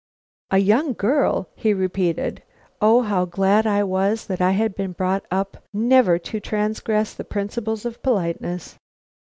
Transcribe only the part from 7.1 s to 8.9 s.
the principles of politeness.)